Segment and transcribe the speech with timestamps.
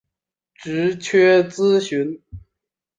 [0.55, 2.23] 职缺资讯